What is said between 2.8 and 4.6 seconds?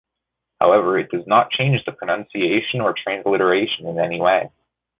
or transliteration in any way.